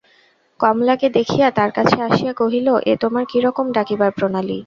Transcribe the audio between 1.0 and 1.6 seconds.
দেখিয়া